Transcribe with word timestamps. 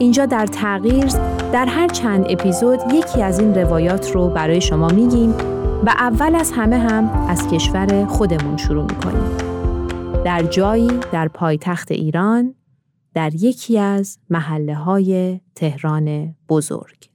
اینجا 0.00 0.26
در 0.26 0.46
تغییر 0.46 1.06
در 1.52 1.66
هر 1.66 1.88
چند 1.88 2.26
اپیزود 2.28 2.80
یکی 2.92 3.22
از 3.22 3.38
این 3.40 3.54
روایات 3.54 4.10
رو 4.10 4.28
برای 4.28 4.60
شما 4.60 4.88
میگیم 4.88 5.30
و 5.86 5.88
اول 5.88 6.34
از 6.34 6.52
همه 6.52 6.78
هم 6.78 7.26
از 7.28 7.48
کشور 7.48 8.06
خودمون 8.06 8.56
شروع 8.56 8.82
می‌کنیم. 8.82 9.36
در 10.24 10.42
جایی 10.42 10.90
در 11.12 11.28
پایتخت 11.28 11.90
ایران 11.92 12.54
در 13.14 13.34
یکی 13.34 13.78
از 13.78 14.18
محله 14.30 14.74
های 14.74 15.40
تهران 15.54 16.34
بزرگ. 16.48 17.09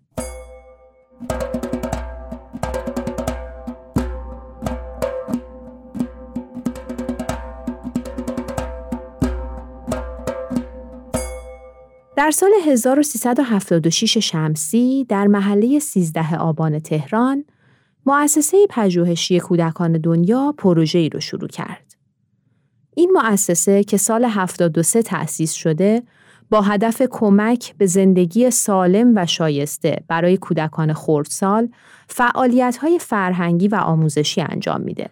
در 12.15 12.31
سال 12.31 12.51
1376 12.65 14.17
شمسی 14.17 15.05
در 15.09 15.27
محله 15.27 15.79
13 15.79 16.37
آبان 16.37 16.79
تهران 16.79 17.45
مؤسسه 18.05 18.57
پژوهشی 18.69 19.39
کودکان 19.39 19.91
دنیا 19.91 20.53
پروژه‌ای 20.57 21.09
رو 21.09 21.19
شروع 21.19 21.47
کرد. 21.47 21.95
این 22.95 23.11
مؤسسه 23.11 23.83
که 23.83 23.97
سال 23.97 24.25
73 24.25 25.01
تأسیس 25.01 25.53
شده 25.53 26.03
با 26.49 26.61
هدف 26.61 27.01
کمک 27.09 27.75
به 27.77 27.85
زندگی 27.85 28.51
سالم 28.51 29.13
و 29.15 29.25
شایسته 29.25 29.97
برای 30.07 30.37
کودکان 30.37 30.93
خردسال 30.93 31.69
فعالیت‌های 32.07 32.99
فرهنگی 32.99 33.67
و 33.67 33.75
آموزشی 33.75 34.41
انجام 34.41 34.81
میده. 34.81 35.09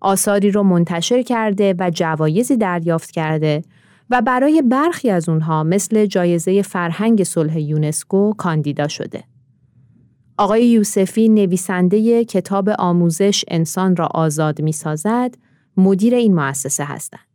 آثاری 0.00 0.50
رو 0.50 0.62
منتشر 0.62 1.22
کرده 1.22 1.74
و 1.78 1.90
جوایزی 1.90 2.56
دریافت 2.56 3.10
کرده 3.10 3.62
و 4.10 4.22
برای 4.22 4.62
برخی 4.62 5.10
از 5.10 5.28
اونها 5.28 5.64
مثل 5.64 6.06
جایزه 6.06 6.62
فرهنگ 6.62 7.24
صلح 7.24 7.60
یونسکو 7.60 8.32
کاندیدا 8.32 8.88
شده. 8.88 9.24
آقای 10.38 10.66
یوسفی 10.66 11.28
نویسنده 11.28 12.24
کتاب 12.24 12.68
آموزش 12.78 13.44
انسان 13.48 13.96
را 13.96 14.06
آزاد 14.06 14.62
می 14.62 14.72
سازد، 14.72 15.34
مدیر 15.76 16.14
این 16.14 16.34
مؤسسه 16.34 16.84
هستند. 16.84 17.26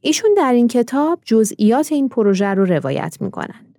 ایشون 0.00 0.30
در 0.36 0.52
این 0.52 0.68
کتاب 0.68 1.20
جزئیات 1.24 1.92
این 1.92 2.08
پروژه 2.08 2.46
رو 2.46 2.64
روایت 2.64 3.16
می 3.20 3.30
کنند. 3.30 3.71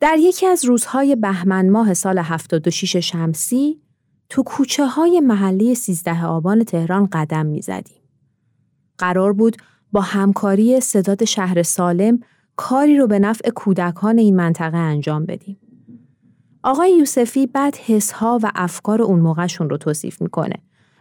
در 0.00 0.16
یکی 0.18 0.46
از 0.46 0.64
روزهای 0.64 1.16
بهمن 1.16 1.68
ماه 1.68 1.94
سال 1.94 2.18
76 2.18 2.96
شمسی 2.96 3.80
تو 4.28 4.42
کوچه 4.42 4.86
های 4.86 5.20
محلی 5.20 5.74
13 5.74 6.24
آبان 6.24 6.64
تهران 6.64 7.08
قدم 7.12 7.46
می 7.46 7.62
زدیم. 7.62 8.02
قرار 8.98 9.32
بود 9.32 9.56
با 9.92 10.00
همکاری 10.00 10.80
صداد 10.80 11.24
شهر 11.24 11.62
سالم 11.62 12.20
کاری 12.56 12.96
رو 12.96 13.06
به 13.06 13.18
نفع 13.18 13.50
کودکان 13.50 14.18
این 14.18 14.36
منطقه 14.36 14.76
انجام 14.76 15.26
بدیم. 15.26 15.56
آقای 16.62 16.96
یوسفی 16.96 17.46
بعد 17.46 17.76
حسها 17.76 18.38
و 18.42 18.52
افکار 18.54 19.02
اون 19.02 19.20
موقعشون 19.20 19.70
رو 19.70 19.76
توصیف 19.76 20.22
می‌کنه. 20.22 20.56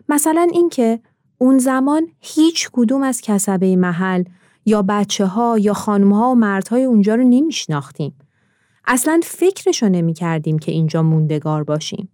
مثلا 0.09 0.47
اینکه 0.53 0.99
اون 1.37 1.57
زمان 1.57 2.07
هیچ 2.19 2.69
کدوم 2.73 3.03
از 3.03 3.21
کسبه 3.21 3.75
محل 3.75 4.23
یا 4.66 4.81
بچه 4.81 5.25
ها 5.25 5.57
یا 5.57 5.73
خانم 5.73 6.13
ها 6.13 6.31
و 6.31 6.35
مردهای 6.35 6.83
اونجا 6.83 7.16
رو 7.16 7.23
نمیشناختیم. 7.23 8.13
اصلا 8.85 9.19
فکرشو 9.23 9.90
نمی 9.90 10.13
کردیم 10.13 10.59
که 10.59 10.72
اینجا 10.72 11.03
موندگار 11.03 11.63
باشیم. 11.63 12.09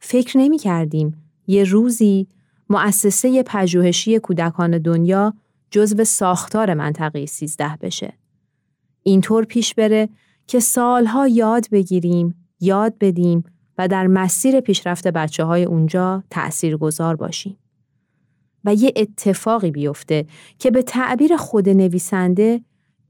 فکر 0.00 0.38
نمی 0.38 0.58
کردیم 0.58 1.22
یه 1.46 1.64
روزی 1.64 2.28
مؤسسه 2.70 3.42
پژوهشی 3.42 4.18
کودکان 4.18 4.78
دنیا 4.78 5.34
جزو 5.70 6.04
ساختار 6.04 6.74
منطقه 6.74 7.26
13 7.26 7.78
بشه. 7.80 8.12
اینطور 9.02 9.44
پیش 9.44 9.74
بره 9.74 10.08
که 10.46 10.60
سالها 10.60 11.28
یاد 11.28 11.66
بگیریم، 11.70 12.34
یاد 12.60 12.94
بدیم 13.00 13.44
و 13.78 13.88
در 13.88 14.06
مسیر 14.06 14.60
پیشرفت 14.60 15.08
بچه 15.08 15.44
های 15.44 15.64
اونجا 15.64 16.24
تأثیر 16.30 16.76
گذار 16.76 17.16
باشیم. 17.16 17.58
و 18.64 18.74
یه 18.74 18.92
اتفاقی 18.96 19.70
بیفته 19.70 20.26
که 20.58 20.70
به 20.70 20.82
تعبیر 20.82 21.36
خود 21.36 21.68
نویسنده 21.68 22.60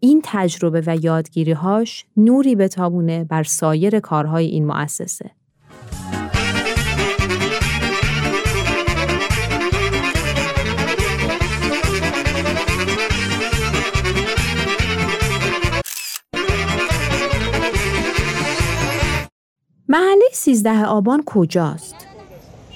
این 0.05 0.21
تجربه 0.25 0.83
و 0.87 0.97
یادگیریهاش 1.03 2.05
نوری 2.17 2.57
بتابونه 2.57 3.25
بر 3.25 3.43
سایر 3.43 4.01
کارهای 4.01 4.47
این 4.47 4.67
مؤسسه. 4.67 5.31
محله 19.89 20.25
13 20.33 20.85
آبان 20.85 21.23
کجاست؟ 21.27 21.95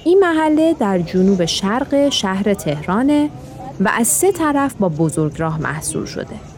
این 0.05 0.19
محله 0.19 0.75
در 0.75 0.99
جنوب 0.99 1.45
شرق 1.45 2.09
شهر 2.09 2.55
تهرانه 2.55 3.31
و 3.81 3.89
از 3.89 4.09
سه 4.09 4.33
طرف 4.33 4.75
با 4.75 4.89
بزرگراه 4.89 5.61
محصول 5.61 6.07
شده. 6.07 6.56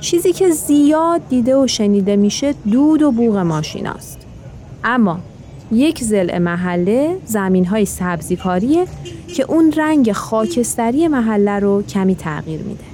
چیزی 0.00 0.32
که 0.32 0.50
زیاد 0.50 1.28
دیده 1.28 1.56
و 1.56 1.66
شنیده 1.66 2.16
میشه 2.16 2.54
دود 2.70 3.02
و 3.02 3.12
بوغ 3.12 3.36
ماشیناست. 3.36 4.18
اما 4.84 5.18
یک 5.72 6.04
زل 6.04 6.38
محله 6.38 7.18
زمین 7.26 7.64
های 7.64 7.84
سبزیکاریه 7.84 8.86
که 9.28 9.44
اون 9.48 9.72
رنگ 9.72 10.12
خاکستری 10.12 11.08
محله 11.08 11.58
رو 11.58 11.82
کمی 11.82 12.14
تغییر 12.14 12.60
میده. 12.62 12.84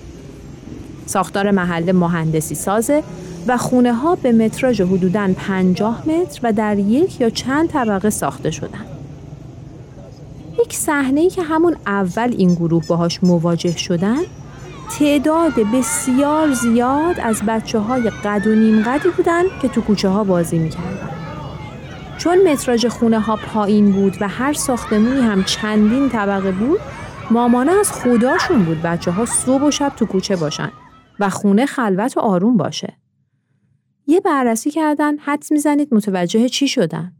ساختار 1.07 1.51
محله 1.51 1.93
مهندسی 1.93 2.55
سازه 2.55 3.03
و 3.47 3.57
خونه 3.57 3.93
ها 3.93 4.15
به 4.15 4.33
متراژ 4.33 4.81
حدوداً 4.81 5.29
50 5.37 6.09
متر 6.09 6.41
و 6.43 6.53
در 6.53 6.79
یک 6.79 7.21
یا 7.21 7.31
چند 7.31 7.69
طبقه 7.69 8.11
ساخته 8.11 8.51
شدن. 8.51 8.87
یک 10.61 10.75
صحنه 10.75 11.29
که 11.29 11.43
همون 11.43 11.77
اول 11.87 12.35
این 12.39 12.55
گروه 12.55 12.87
باهاش 12.87 13.25
مواجه 13.25 13.77
شدن 13.77 14.21
تعداد 14.99 15.53
بسیار 15.75 16.53
زیاد 16.53 17.21
از 17.21 17.43
بچه 17.43 17.79
های 17.79 18.11
قد 18.11 18.47
و 18.47 18.55
نیم 18.55 18.83
قدی 18.83 19.09
بودن 19.09 19.43
که 19.63 19.69
تو 19.69 19.81
کوچه 19.81 20.09
ها 20.09 20.25
بازی 20.25 20.59
می‌کردن. 20.59 21.11
چون 22.19 22.49
متراژ 22.49 22.87
خونه 22.87 23.21
ها 23.21 23.37
پایین 23.37 23.93
بود 23.93 24.17
و 24.21 24.29
هر 24.29 24.53
ساختمونی 24.53 25.21
هم 25.21 25.45
چندین 25.45 26.09
طبقه 26.09 26.53
بود 26.53 26.81
مامانه 27.31 27.73
از 27.81 27.93
خداشون 27.93 28.65
بود 28.65 28.83
بچه 28.83 29.11
ها 29.11 29.25
صبح 29.25 29.63
و 29.63 29.71
شب 29.71 29.93
تو 29.97 30.07
کوچه 30.07 30.37
باشن 30.37 30.73
و 31.21 31.29
خونه 31.29 31.67
خلوت 31.67 32.17
و 32.17 32.21
آروم 32.21 32.57
باشه. 32.57 32.97
یه 34.07 34.21
بررسی 34.21 34.71
کردن 34.71 35.19
حدس 35.19 35.53
می‌زنید 35.53 35.95
متوجه 35.95 36.49
چی 36.49 36.69
شدن؟ 36.69 37.13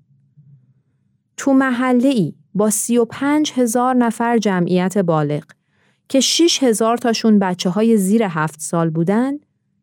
تو 1.37 1.53
محله 1.53 2.09
ای 2.09 2.35
با 2.55 2.71
سی 2.71 2.99
و 2.99 3.05
پنج 3.05 3.53
هزار 3.57 3.95
نفر 3.95 4.39
جمعیت 4.39 4.99
بالغ 4.99 5.43
که 6.13 6.21
6 6.21 6.63
هزار 6.63 6.97
تاشون 6.97 7.39
بچه 7.39 7.71
های 7.71 7.97
زیر 7.97 8.23
هفت 8.23 8.61
سال 8.61 8.91
بودن 8.91 9.33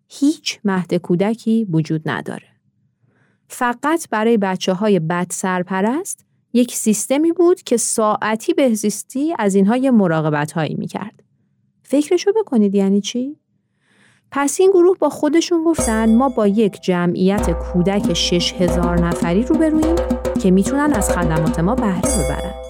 هیچ 0.08 0.60
مهد 0.64 0.94
کودکی 0.94 1.68
وجود 1.70 2.02
نداره. 2.06 2.48
فقط 3.48 4.10
برای 4.10 4.38
بچه 4.38 4.74
های 4.74 5.00
بد 5.00 5.28
سرپرست 5.30 6.26
یک 6.54 6.76
سیستمی 6.76 7.31
بود 7.31 7.62
که 7.62 7.78
ساعتی 7.78 8.54
بهزیستی 8.54 9.36
از 9.40 9.56
اینها 9.56 9.78
یه 9.78 9.92
مراقبت 9.92 10.52
هایی 10.52 10.76
می‌کرد. 10.76 11.24
فکرشو 11.84 12.31
بکنید 12.34 12.76
یعنی 12.76 13.02
چی؟ 13.02 13.36
پس 14.31 14.60
این 14.60 14.72
گروه 14.72 14.98
با 14.98 15.10
خودشون 15.10 15.64
گفتن 15.64 16.16
ما 16.16 16.30
با 16.30 16.48
یک 16.48 16.81
جمعیت 16.81 17.52
کودک 17.52 18.14
6000 18.14 19.02
نفری 19.02 19.44
روبرویم 19.44 19.96
که 20.42 20.52
می‌تونن 20.52 20.94
از 20.94 21.12
خدمات 21.12 21.60
ما 21.60 21.76
بهره 21.76 22.02
ببرن. 22.02 22.69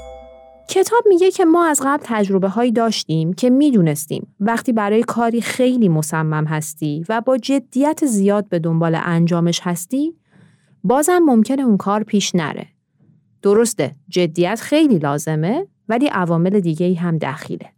کتاب 0.70 1.04
میگه 1.08 1.32
که 1.32 1.46
ما 1.46 1.66
از 1.66 1.82
قبل 1.86 2.04
تجربه 2.06 2.50
هایی 2.50 2.72
داشتیم 2.72 3.34
که 3.34 3.50
می‌دونستیم 3.50 4.36
وقتی 4.40 4.74
برای 4.74 5.04
کاری 5.04 5.42
خیلی 5.42 5.90
مصمم 5.90 6.46
هستی 6.46 7.06
و 7.10 7.22
با 7.22 7.38
جدیت 7.38 8.06
زیاد 8.06 8.50
به 8.50 8.60
دنبال 8.60 8.98
انجامش 9.04 9.60
هستی 9.64 10.16
بازم 10.84 11.20
ممکنه 11.20 11.62
اون 11.62 11.78
کار 11.78 12.04
پیش 12.04 12.36
نره. 12.36 12.68
درسته 13.42 13.96
جدیت 14.10 14.60
خیلی 14.62 15.00
لازمه 15.00 15.68
ولی 15.90 16.08
عوامل 16.08 16.60
دیگه 16.60 16.86
ای 16.86 16.94
هم 16.94 17.18
دخیله. 17.18 17.70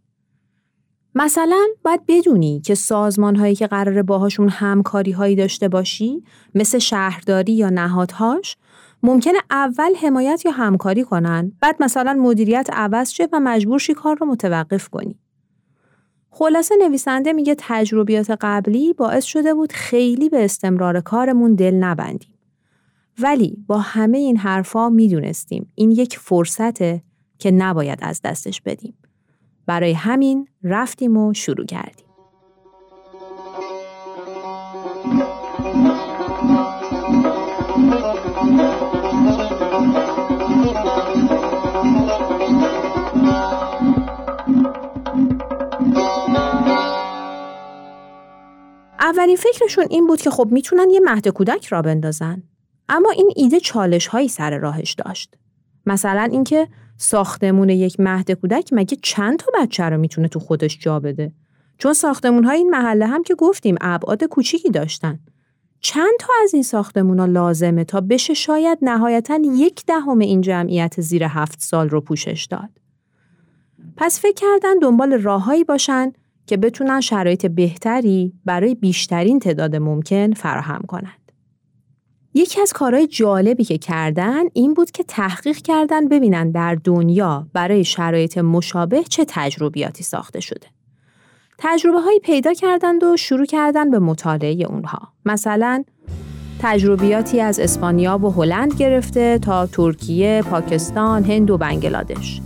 مثلا 1.14 1.66
باید 1.84 2.00
بدونی 2.08 2.60
که 2.60 2.74
سازمان 2.74 3.36
هایی 3.36 3.54
که 3.54 3.66
قراره 3.66 4.02
باهاشون 4.02 4.48
همکاری 4.48 5.12
هایی 5.12 5.36
داشته 5.36 5.68
باشی 5.68 6.24
مثل 6.54 6.78
شهرداری 6.78 7.52
یا 7.52 7.70
نهادهاش 7.70 8.56
ممکنه 9.02 9.38
اول 9.50 9.94
حمایت 9.94 10.42
یا 10.44 10.52
همکاری 10.52 11.04
کنن 11.04 11.52
بعد 11.60 11.76
مثلا 11.82 12.12
مدیریت 12.12 12.68
عوض 12.72 13.10
شه 13.10 13.28
و 13.32 13.40
مجبور 13.40 13.78
شی 13.78 13.94
کار 13.94 14.16
رو 14.20 14.26
متوقف 14.26 14.88
کنی. 14.88 15.18
خلاصه 16.30 16.74
نویسنده 16.76 17.32
میگه 17.32 17.56
تجربیات 17.58 18.30
قبلی 18.40 18.92
باعث 18.92 19.24
شده 19.24 19.54
بود 19.54 19.72
خیلی 19.72 20.28
به 20.28 20.44
استمرار 20.44 21.00
کارمون 21.00 21.54
دل 21.54 21.74
نبندیم. 21.74 22.34
ولی 23.18 23.64
با 23.66 23.78
همه 23.78 24.18
این 24.18 24.36
حرفا 24.36 24.90
می‌دونستیم 24.90 25.72
این 25.74 25.90
یک 25.90 26.18
فرصته 26.18 27.02
که 27.38 27.50
نباید 27.50 27.98
از 28.02 28.20
دستش 28.22 28.60
بدیم. 28.60 28.94
برای 29.66 29.92
همین 29.92 30.48
رفتیم 30.62 31.16
و 31.16 31.34
شروع 31.34 31.66
کردیم. 31.66 32.11
اولین 49.12 49.36
فکرشون 49.36 49.86
این 49.90 50.06
بود 50.06 50.20
که 50.20 50.30
خب 50.30 50.48
می‌تونن 50.50 50.90
یه 50.90 51.00
مهد 51.00 51.28
کودک 51.28 51.66
را 51.66 51.82
بندازن. 51.82 52.42
اما 52.88 53.10
این 53.10 53.32
ایده 53.36 53.60
چالش 53.60 54.06
هایی 54.06 54.28
سر 54.28 54.58
راهش 54.58 54.92
داشت. 54.92 55.34
مثلا 55.86 56.28
اینکه 56.32 56.68
ساختمون 56.96 57.68
یک 57.68 58.00
مهد 58.00 58.30
کودک 58.30 58.68
مگه 58.72 58.96
چند 59.02 59.38
تا 59.38 59.46
بچه 59.54 59.84
رو 59.84 59.98
می‌تونه 59.98 60.28
تو 60.28 60.38
خودش 60.38 60.78
جا 60.78 61.00
بده؟ 61.00 61.32
چون 61.78 61.92
ساختمون 61.92 62.44
های 62.44 62.58
این 62.58 62.70
محله 62.70 63.06
هم 63.06 63.22
که 63.22 63.34
گفتیم 63.34 63.74
ابعاد 63.80 64.24
کوچیکی 64.24 64.70
داشتن. 64.70 65.18
چند 65.80 66.12
تا 66.18 66.32
از 66.42 66.54
این 66.54 66.62
ساختمون 66.62 67.18
ها 67.18 67.26
لازمه 67.26 67.84
تا 67.84 68.00
بشه 68.00 68.34
شاید 68.34 68.78
نهایتا 68.82 69.40
یک 69.44 69.86
دهم 69.86 70.18
این 70.18 70.40
جمعیت 70.40 71.00
زیر 71.00 71.24
هفت 71.24 71.60
سال 71.60 71.88
رو 71.88 72.00
پوشش 72.00 72.48
داد. 72.50 72.70
پس 73.96 74.20
فکر 74.20 74.34
کردن 74.34 74.78
دنبال 74.78 75.12
راههایی 75.12 75.64
باشن 75.64 76.12
که 76.46 76.56
بتونن 76.56 77.00
شرایط 77.00 77.46
بهتری 77.46 78.32
برای 78.44 78.74
بیشترین 78.74 79.38
تعداد 79.38 79.76
ممکن 79.76 80.32
فراهم 80.32 80.82
کنند. 80.88 81.32
یکی 82.34 82.60
از 82.60 82.72
کارهای 82.72 83.06
جالبی 83.06 83.64
که 83.64 83.78
کردن 83.78 84.42
این 84.52 84.74
بود 84.74 84.90
که 84.90 85.04
تحقیق 85.04 85.56
کردن 85.56 86.08
ببینن 86.08 86.50
در 86.50 86.74
دنیا 86.74 87.46
برای 87.52 87.84
شرایط 87.84 88.38
مشابه 88.38 89.02
چه 89.02 89.24
تجربیاتی 89.28 90.04
ساخته 90.04 90.40
شده. 90.40 90.66
تجربه 91.58 92.00
هایی 92.00 92.20
پیدا 92.20 92.54
کردند 92.54 93.04
و 93.04 93.16
شروع 93.16 93.46
کردن 93.46 93.90
به 93.90 93.98
مطالعه 93.98 94.66
اونها. 94.66 95.08
مثلا 95.24 95.84
تجربیاتی 96.60 97.40
از 97.40 97.60
اسپانیا 97.60 98.18
و 98.18 98.30
هلند 98.30 98.74
گرفته 98.74 99.38
تا 99.38 99.66
ترکیه، 99.66 100.42
پاکستان، 100.50 101.24
هند 101.24 101.50
و 101.50 101.58
بنگلادش. 101.58 102.40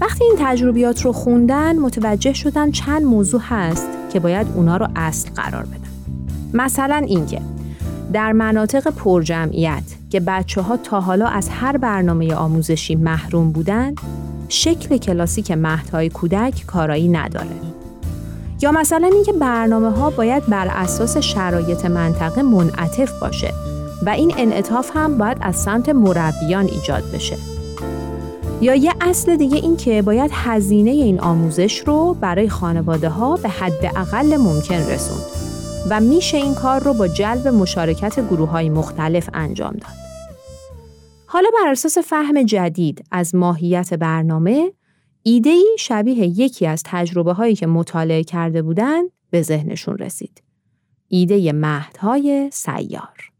وقتی 0.00 0.24
این 0.24 0.34
تجربیات 0.38 1.04
رو 1.04 1.12
خوندن 1.12 1.78
متوجه 1.78 2.32
شدن 2.32 2.70
چند 2.70 3.02
موضوع 3.02 3.40
هست 3.44 3.88
که 4.12 4.20
باید 4.20 4.46
اونا 4.54 4.76
رو 4.76 4.88
اصل 4.96 5.30
قرار 5.30 5.62
بدن. 5.62 5.90
مثلا 6.54 7.02
اینکه 7.06 7.40
در 8.12 8.32
مناطق 8.32 8.90
پرجمعیت 8.90 9.82
که 10.10 10.20
بچه 10.20 10.60
ها 10.60 10.76
تا 10.76 11.00
حالا 11.00 11.26
از 11.26 11.48
هر 11.48 11.76
برنامه 11.76 12.34
آموزشی 12.34 12.94
محروم 12.94 13.52
بودند، 13.52 14.00
شکل 14.48 14.96
کلاسیک 14.96 15.50
مهدهای 15.50 16.08
کودک 16.08 16.64
کارایی 16.66 17.08
نداره. 17.08 17.46
یا 18.62 18.72
مثلا 18.72 19.10
اینکه 19.12 19.32
برنامه 19.32 19.90
ها 19.90 20.10
باید 20.10 20.46
بر 20.46 20.68
اساس 20.70 21.16
شرایط 21.16 21.84
منطقه 21.84 22.42
منعطف 22.42 23.20
باشه 23.20 23.52
و 24.06 24.10
این 24.10 24.34
انعطاف 24.36 24.90
هم 24.94 25.18
باید 25.18 25.38
از 25.40 25.56
سمت 25.56 25.88
مربیان 25.88 26.64
ایجاد 26.64 27.02
بشه. 27.14 27.55
یا 28.60 28.74
یه 28.74 28.92
اصل 29.00 29.36
دیگه 29.36 29.56
این 29.56 29.76
که 29.76 30.02
باید 30.02 30.30
هزینه 30.34 30.90
این 30.90 31.20
آموزش 31.20 31.78
رو 31.78 32.14
برای 32.20 32.48
خانواده 32.48 33.08
ها 33.08 33.36
به 33.36 33.48
حد 33.48 33.84
اقل 33.96 34.36
ممکن 34.36 34.74
رسوند 34.74 35.24
و 35.90 36.00
میشه 36.00 36.36
این 36.36 36.54
کار 36.54 36.82
رو 36.82 36.94
با 36.94 37.08
جلب 37.08 37.48
مشارکت 37.48 38.28
گروه 38.28 38.48
های 38.48 38.68
مختلف 38.68 39.30
انجام 39.34 39.72
داد. 39.72 40.06
حالا 41.26 41.48
بر 41.54 41.70
اساس 41.70 41.98
فهم 41.98 42.42
جدید 42.42 43.04
از 43.10 43.34
ماهیت 43.34 43.94
برنامه 43.94 44.72
ایده 45.22 45.56
شبیه 45.78 46.40
یکی 46.40 46.66
از 46.66 46.82
تجربه 46.86 47.32
هایی 47.32 47.54
که 47.54 47.66
مطالعه 47.66 48.24
کرده 48.24 48.62
بودند 48.62 49.10
به 49.30 49.42
ذهنشون 49.42 49.98
رسید. 49.98 50.42
ایده 51.08 51.52
مهدهای 51.52 52.50
سیار. 52.52 53.35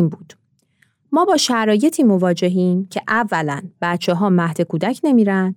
این 0.00 0.08
بود. 0.08 0.34
ما 1.12 1.24
با 1.24 1.36
شرایطی 1.36 2.02
مواجهیم 2.02 2.86
که 2.86 3.02
اولا 3.08 3.62
بچه 3.82 4.14
ها 4.14 4.30
مهد 4.30 4.62
کودک 4.62 5.00
نمیرن، 5.04 5.54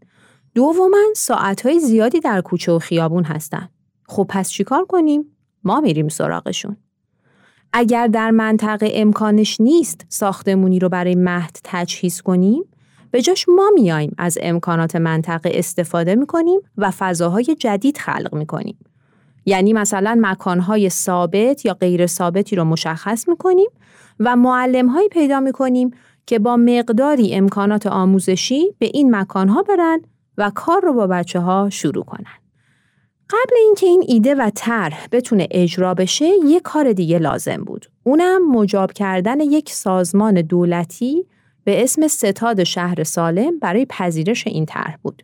دوما 0.56 0.98
ساعتهای 1.16 1.80
زیادی 1.80 2.20
در 2.20 2.42
کوچه 2.42 2.72
و 2.72 2.80
خیابون 2.80 3.24
هستن. 3.24 3.70
خب 4.08 4.26
پس 4.30 4.50
چیکار 4.50 4.86
کنیم؟ 4.86 5.26
ما 5.64 5.82
میریم 5.82 6.10
سراغشون. 6.10 6.78
اگر 7.74 8.08
در 8.08 8.32
منطقه 8.32 8.90
امکانش 8.94 9.62
نیست 9.62 10.06
ساختمونی 10.10 10.80
رو 10.80 10.90
برای 10.90 11.16
مهد 11.16 11.58
تجهیز 11.64 12.22
کنیم، 12.22 12.64
به 13.12 13.22
جاش 13.22 13.50
ما 13.50 13.72
میایم 13.74 14.16
از 14.18 14.38
امکانات 14.42 14.96
منطقه 14.96 15.52
استفاده 15.54 16.16
می‌کنیم 16.16 16.60
و 16.78 16.92
فضاهای 16.92 17.56
جدید 17.60 17.98
خلق 17.98 18.36
می‌کنیم. 18.36 18.78
یعنی 19.46 19.74
مثلا 19.74 20.18
مکانهای 20.22 20.90
ثابت 20.90 21.66
یا 21.66 21.74
غیر 21.74 22.08
ثابتی 22.08 22.56
رو 22.56 22.64
مشخص 22.64 23.28
می‌کنیم 23.28 23.70
و 24.24 24.36
معلمهایی 24.36 25.10
پیدا 25.10 25.40
می‌کنیم 25.40 25.92
که 26.26 26.40
با 26.40 26.58
مقداری 26.58 27.36
امکانات 27.36 27.88
آموزشی 27.88 28.76
به 28.80 28.90
این 28.94 29.16
مکانها 29.16 29.64
برن 29.64 30.02
و 30.38 30.52
کار 30.56 30.82
رو 30.82 30.94
با 30.94 31.08
بچه 31.08 31.40
ها 31.40 31.70
شروع 31.70 32.04
کنن. 32.04 32.34
قبل 33.30 33.56
اینکه 33.60 33.86
این 33.86 34.04
ایده 34.08 34.36
و 34.36 34.52
طرح 34.56 35.08
بتونه 35.12 35.48
اجرا 35.52 35.94
بشه 35.94 36.30
یه 36.46 36.60
کار 36.60 36.94
دیگه 36.94 37.20
لازم 37.20 37.64
بود. 37.64 37.86
اونم 38.04 38.52
مجاب 38.52 38.92
کردن 38.92 39.40
یک 39.40 39.70
سازمان 39.70 40.42
دولتی 40.42 41.26
به 41.64 41.84
اسم 41.84 42.08
ستاد 42.08 42.64
شهر 42.64 43.04
سالم 43.04 43.60
برای 43.60 43.86
پذیرش 43.90 44.48
این 44.48 44.66
طرح 44.66 44.98
بود. 45.02 45.24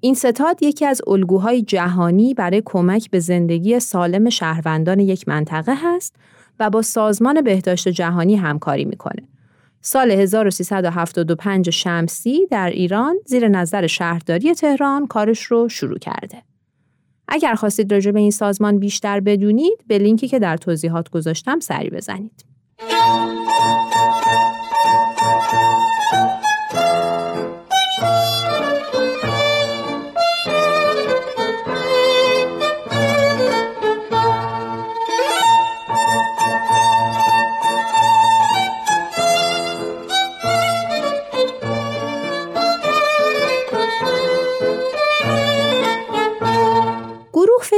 این 0.00 0.14
ستاد 0.14 0.62
یکی 0.62 0.86
از 0.86 1.02
الگوهای 1.06 1.62
جهانی 1.62 2.34
برای 2.34 2.62
کمک 2.64 3.10
به 3.10 3.20
زندگی 3.20 3.80
سالم 3.80 4.30
شهروندان 4.30 5.00
یک 5.00 5.28
منطقه 5.28 5.74
هست 5.76 6.16
و 6.60 6.70
با 6.70 6.82
سازمان 6.82 7.40
بهداشت 7.40 7.88
جهانی 7.88 8.36
همکاری 8.36 8.84
می‌کنه. 8.84 9.28
سال 9.80 10.10
1375 10.10 11.70
شمسی 11.70 12.46
در 12.50 12.70
ایران 12.70 13.16
زیر 13.26 13.48
نظر 13.48 13.86
شهرداری 13.86 14.54
تهران 14.54 15.06
کارش 15.06 15.42
رو 15.42 15.68
شروع 15.68 15.98
کرده. 15.98 16.42
اگر 17.28 17.54
خواستید 17.54 17.92
راجع 17.92 18.10
به 18.10 18.20
این 18.20 18.30
سازمان 18.30 18.78
بیشتر 18.78 19.20
بدونید 19.20 19.78
به 19.86 19.98
لینکی 19.98 20.28
که 20.28 20.38
در 20.38 20.56
توضیحات 20.56 21.10
گذاشتم 21.10 21.60
سری 21.60 21.90
بزنید. 21.90 22.49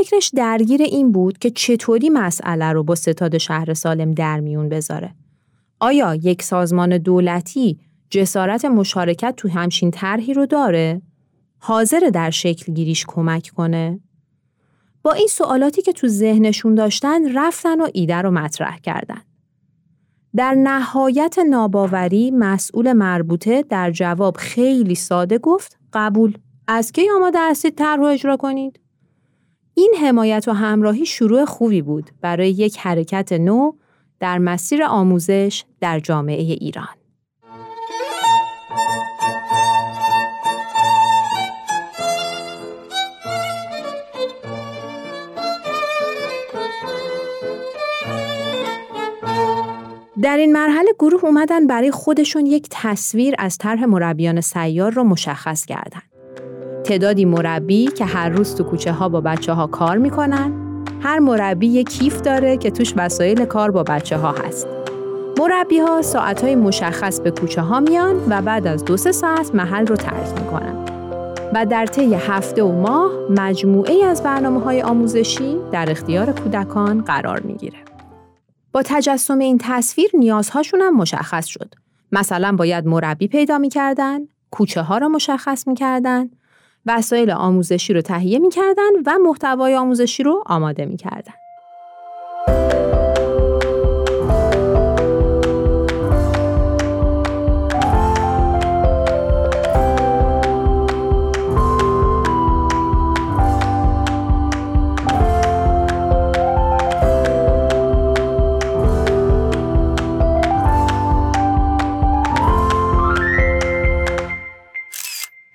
فکرش 0.03 0.31
درگیر 0.35 0.83
این 0.83 1.13
بود 1.13 1.39
که 1.39 1.51
چطوری 1.51 2.11
مسئله 2.11 2.73
رو 2.73 2.83
با 2.83 2.95
ستاد 2.95 3.39
شهر 3.39 3.75
سالم 3.75 4.13
در 4.13 4.41
میون 4.41 4.69
بذاره. 4.69 5.15
آیا 5.81 6.15
یک 6.15 6.43
سازمان 6.43 6.99
دولتی 6.99 7.79
جسارت 8.11 8.65
مشارکت 8.65 9.35
تو 9.37 9.49
همچین 9.49 9.91
طرحی 9.91 10.35
رو 10.35 10.47
داره؟ 10.47 11.03
حاضر 11.59 12.01
در 12.15 12.31
شکل 12.31 12.73
گیریش 12.73 13.05
کمک 13.09 13.51
کنه؟ 13.57 14.01
با 15.03 15.13
این 15.13 15.27
سوالاتی 15.27 15.83
که 15.83 15.93
تو 15.93 16.09
ذهنشون 16.09 16.75
داشتن 16.75 17.39
رفتن 17.39 17.81
و 17.81 17.89
ایده 17.95 18.17
رو 18.17 18.31
مطرح 18.31 18.79
کردن. 18.79 19.23
در 20.37 20.55
نهایت 20.55 21.39
ناباوری 21.39 22.31
مسئول 22.31 22.93
مربوطه 22.93 23.63
در 23.63 23.91
جواب 23.91 24.37
خیلی 24.37 24.95
ساده 24.95 25.39
گفت 25.39 25.79
قبول. 25.93 26.39
از 26.69 26.93
کی 26.93 27.11
آماده 27.17 27.39
هستید 27.51 27.75
طرح 27.75 28.01
اجرا 28.01 28.37
کنید؟ 28.37 28.82
این 29.75 29.95
حمایت 30.01 30.45
و 30.49 30.53
همراهی 30.53 31.07
شروع 31.07 31.45
خوبی 31.45 31.83
بود 31.83 32.11
برای 32.21 32.51
یک 32.51 32.79
حرکت 32.79 33.33
نو 33.33 33.73
در 34.21 34.39
مسیر 34.39 34.85
آموزش 34.85 35.65
در 35.81 36.01
جامعه 36.01 36.43
ایران. 36.43 36.89
در 50.23 50.37
این 50.37 50.53
مرحله 50.53 50.95
گروه 50.99 51.25
اومدن 51.25 51.67
برای 51.67 51.91
خودشون 51.91 52.47
یک 52.47 52.67
تصویر 52.71 53.35
از 53.39 53.59
طرح 53.59 53.85
مربیان 53.85 54.41
سیار 54.41 54.93
رو 54.93 55.05
مشخص 55.05 55.65
کردند. 55.65 56.12
تعدادی 56.85 57.25
مربی 57.25 57.87
که 57.87 58.05
هر 58.05 58.29
روز 58.29 58.55
تو 58.55 58.65
کوچه 58.65 58.93
ها 58.93 59.09
با 59.09 59.21
بچه 59.21 59.53
ها 59.53 59.67
کار 59.67 59.99
می‌کنن 59.99 60.53
هر 61.01 61.19
مربی 61.19 61.67
یک 61.67 61.89
کیف 61.89 62.21
داره 62.21 62.57
که 62.57 62.71
توش 62.71 62.95
وسایل 62.97 63.45
کار 63.45 63.71
با 63.71 63.83
بچه 63.83 64.17
ها 64.17 64.33
هست. 64.33 64.67
مربی 65.39 65.79
ها 65.79 66.03
ساعت 66.03 66.45
های 66.45 66.55
مشخص 66.55 67.21
به 67.21 67.31
کوچه 67.31 67.61
ها 67.61 67.81
میان 67.81 68.17
و 68.29 68.43
بعد 68.43 68.67
از 68.67 68.85
دو 68.85 68.97
سه 68.97 69.13
ساعت 69.13 69.55
محل 69.55 69.87
رو 69.87 69.97
ترک 69.97 70.41
می‌کنن. 70.41 70.85
و 71.55 71.67
در 71.67 71.87
طی 71.87 72.15
هفته 72.15 72.63
و 72.63 72.73
ماه 72.73 73.11
مجموعه 73.31 74.05
از 74.05 74.23
برنامه 74.23 74.61
های 74.61 74.83
آموزشی 74.83 75.57
در 75.73 75.91
اختیار 75.91 76.33
کودکان 76.33 77.03
قرار 77.03 77.41
می‌گیره. 77.41 77.79
با 78.73 78.83
تجسم 78.85 79.39
این 79.39 79.59
تصویر 79.61 80.11
نیازهاشون 80.15 80.81
هم 80.81 80.97
مشخص 80.97 81.47
شد. 81.47 81.75
مثلا 82.13 82.57
باید 82.57 82.87
مربی 82.87 83.29
پیدا 83.29 83.59
می‌کردن، 83.59 84.21
کوچه 84.51 84.83
ها 84.83 84.99
را 84.99 85.09
مشخص 85.09 85.67
می‌کردن، 85.69 86.31
وسایل 86.87 87.31
آموزشی 87.31 87.93
رو 87.93 88.01
تهیه 88.01 88.39
می‌کردن 88.39 88.91
و 89.07 89.19
محتوای 89.19 89.75
آموزشی 89.75 90.23
رو 90.23 90.45
آماده 90.47 90.85
می‌کردن. 90.85 91.33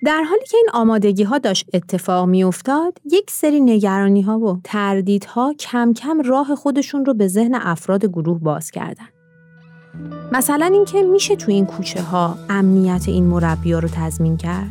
در 0.07 0.23
حالی 0.23 0.45
که 0.45 0.57
این 0.57 0.67
آمادگی 0.73 1.23
ها 1.23 1.37
داشت 1.37 1.69
اتفاق 1.73 2.27
می 2.29 2.43
افتاد، 2.43 2.97
یک 3.11 3.31
سری 3.31 3.61
نگرانی 3.61 4.21
ها 4.21 4.39
و 4.39 4.59
تردیدها 4.63 5.53
کم 5.59 5.93
کم 5.93 6.21
راه 6.21 6.55
خودشون 6.55 7.05
رو 7.05 7.13
به 7.13 7.27
ذهن 7.27 7.55
افراد 7.55 8.05
گروه 8.05 8.39
باز 8.39 8.71
کردن. 8.71 9.05
مثلا 10.31 10.65
اینکه 10.65 11.01
میشه 11.01 11.35
تو 11.35 11.51
این 11.51 11.65
کوچه 11.65 12.01
ها 12.01 12.37
امنیت 12.49 13.03
این 13.07 13.23
مربی 13.25 13.71
ها 13.71 13.79
رو 13.79 13.89
تضمین 13.91 14.37
کرد؟ 14.37 14.69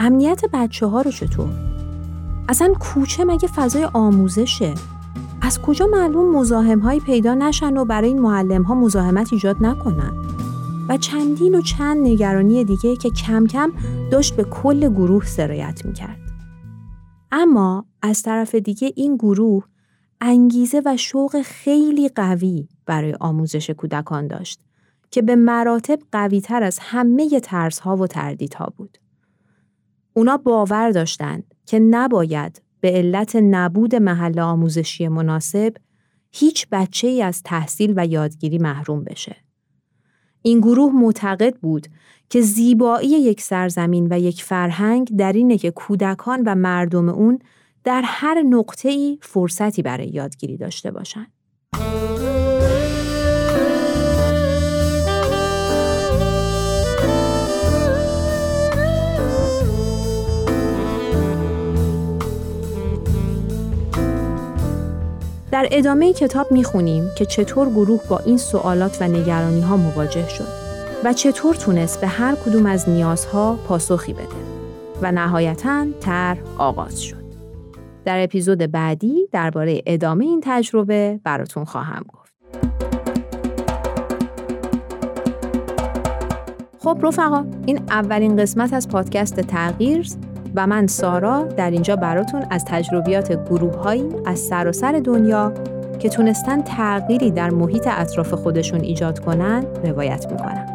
امنیت 0.00 0.44
بچه 0.52 0.86
ها 0.86 1.00
رو 1.00 1.10
چطور؟ 1.10 1.50
اصلا 2.48 2.72
کوچه 2.80 3.24
مگه 3.24 3.48
فضای 3.48 3.84
آموزشه؟ 3.84 4.74
از 5.42 5.60
کجا 5.60 5.86
معلوم 5.86 6.36
مزاحم 6.36 6.78
هایی 6.78 7.00
پیدا 7.00 7.34
نشن 7.34 7.76
و 7.76 7.84
برای 7.84 8.08
این 8.08 8.20
معلم 8.20 8.62
ها 8.62 8.74
مزاحمت 8.74 9.32
ایجاد 9.32 9.56
نکنن؟ 9.60 10.12
و 10.88 10.96
چندین 10.96 11.54
و 11.54 11.62
چند 11.62 12.06
نگرانی 12.06 12.64
دیگه 12.64 12.96
که 12.96 13.10
کم 13.10 13.46
کم 13.46 13.72
داشت 14.10 14.36
به 14.36 14.44
کل 14.44 14.88
گروه 14.88 15.26
سرایت 15.26 15.84
می‌کرد. 15.84 16.18
اما 17.32 17.86
از 18.02 18.22
طرف 18.22 18.54
دیگه 18.54 18.92
این 18.96 19.16
گروه 19.16 19.64
انگیزه 20.20 20.82
و 20.84 20.96
شوق 20.96 21.42
خیلی 21.42 22.08
قوی 22.08 22.68
برای 22.86 23.14
آموزش 23.20 23.70
کودکان 23.70 24.26
داشت 24.26 24.60
که 25.10 25.22
به 25.22 25.36
مراتب 25.36 25.98
قوی 26.12 26.40
تر 26.40 26.62
از 26.62 26.78
همه 26.80 27.40
ترس 27.40 27.78
ها 27.78 27.96
و 27.96 28.06
تردیدها 28.06 28.72
بود. 28.76 28.98
اونا 30.12 30.36
باور 30.36 30.90
داشتند 30.90 31.54
که 31.66 31.78
نباید 31.78 32.62
به 32.80 32.90
علت 32.90 33.36
نبود 33.36 33.94
محل 33.94 34.40
آموزشی 34.40 35.08
مناسب 35.08 35.74
هیچ 36.30 36.66
بچه 36.72 37.08
ای 37.08 37.22
از 37.22 37.42
تحصیل 37.42 37.94
و 37.96 38.06
یادگیری 38.06 38.58
محروم 38.58 39.04
بشه. 39.04 39.36
این 40.42 40.60
گروه 40.60 40.92
معتقد 40.92 41.56
بود 41.56 41.86
که 42.28 42.40
زیبایی 42.40 43.08
یک 43.08 43.40
سرزمین 43.40 44.06
و 44.10 44.20
یک 44.20 44.42
فرهنگ 44.42 45.16
در 45.16 45.32
اینه 45.32 45.58
که 45.58 45.70
کودکان 45.70 46.42
و 46.46 46.54
مردم 46.54 47.08
اون 47.08 47.38
در 47.84 48.02
هر 48.04 48.42
نقطه 48.42 48.88
ای 48.88 49.18
فرصتی 49.22 49.82
برای 49.82 50.08
یادگیری 50.08 50.56
داشته 50.56 50.90
باشند. 50.90 51.32
در 65.52 65.68
ادامه 65.70 66.12
کتاب 66.12 66.52
می‌خونیم 66.52 67.10
که 67.16 67.24
چطور 67.24 67.70
گروه 67.70 68.00
با 68.08 68.18
این 68.18 68.36
سوالات 68.36 68.98
و 69.00 69.08
نگرانی 69.08 69.60
ها 69.60 69.76
مواجه 69.76 70.28
شد 70.28 70.48
و 71.04 71.12
چطور 71.12 71.54
تونست 71.54 72.00
به 72.00 72.06
هر 72.06 72.34
کدوم 72.34 72.66
از 72.66 72.88
نیازها 72.88 73.58
پاسخی 73.68 74.12
بده 74.12 74.26
و 75.02 75.12
نهایتا 75.12 75.86
تر 76.00 76.36
آغاز 76.58 77.02
شد. 77.02 77.22
در 78.04 78.24
اپیزود 78.24 78.58
بعدی 78.58 79.28
درباره 79.32 79.82
ادامه 79.86 80.24
این 80.24 80.40
تجربه 80.44 81.20
براتون 81.24 81.64
خواهم 81.64 82.04
گفت. 82.08 82.32
خب 86.78 86.98
رفقا 87.02 87.46
این 87.66 87.80
اولین 87.88 88.36
قسمت 88.36 88.72
از 88.72 88.88
پادکست 88.88 89.40
تغییر 89.40 90.06
و 90.54 90.66
من 90.66 90.86
سارا 90.86 91.42
در 91.42 91.70
اینجا 91.70 91.96
براتون 91.96 92.44
از 92.50 92.64
تجربیات 92.64 93.48
گروههایی 93.48 94.04
از 94.26 94.38
سراسر 94.38 95.00
دنیا 95.04 95.52
که 95.98 96.08
تونستن 96.08 96.62
تغییری 96.62 97.30
در 97.30 97.50
محیط 97.50 97.88
اطراف 97.90 98.34
خودشون 98.34 98.80
ایجاد 98.80 99.18
کنن 99.18 99.64
روایت 99.84 100.32
می‌کنم. 100.32 100.66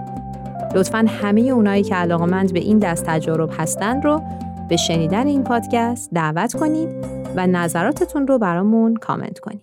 لطفا 0.76 1.06
همه 1.08 1.42
اونایی 1.42 1.84
که 1.84 1.96
علاقمند 1.96 2.54
به 2.54 2.60
این 2.60 2.80
دست 2.80 3.06
تجارب 3.06 3.50
هستن 3.58 4.02
رو 4.02 4.22
به 4.70 4.78
شنیدن 4.78 5.28
این 5.28 5.44
پادکست 5.44 6.10
دعوت 6.14 6.54
کنید 6.54 6.90
و 7.36 7.48
نظراتتون 7.48 8.28
رو 8.28 8.38
برامون 8.38 8.96
کامنت 8.96 9.40
کنید. 9.40 9.62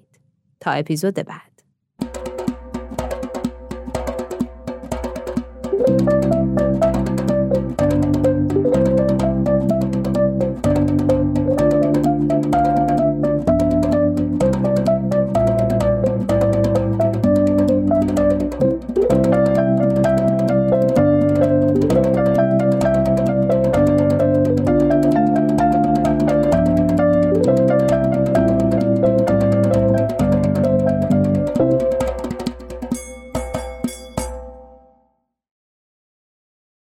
تا 0.61 0.71
اپیزود 0.71 1.15
بعد. 1.15 1.54